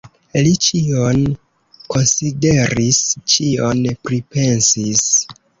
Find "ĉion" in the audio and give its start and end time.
0.67-1.19, 3.35-3.85